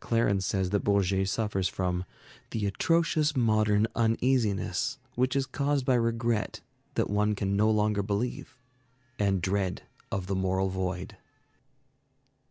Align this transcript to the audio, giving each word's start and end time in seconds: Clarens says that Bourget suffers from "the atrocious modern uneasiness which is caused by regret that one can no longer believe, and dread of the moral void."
Clarens 0.00 0.44
says 0.44 0.68
that 0.68 0.84
Bourget 0.84 1.30
suffers 1.30 1.66
from 1.66 2.04
"the 2.50 2.66
atrocious 2.66 3.34
modern 3.34 3.86
uneasiness 3.96 4.98
which 5.14 5.34
is 5.34 5.46
caused 5.46 5.86
by 5.86 5.94
regret 5.94 6.60
that 6.92 7.08
one 7.08 7.34
can 7.34 7.56
no 7.56 7.70
longer 7.70 8.02
believe, 8.02 8.58
and 9.18 9.40
dread 9.40 9.84
of 10.10 10.26
the 10.26 10.36
moral 10.36 10.68
void." 10.68 11.16